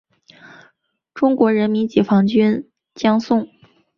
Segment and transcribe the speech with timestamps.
[1.13, 3.47] 中国人民解放军将领。